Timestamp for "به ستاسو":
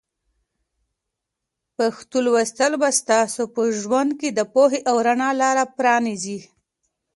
2.81-3.43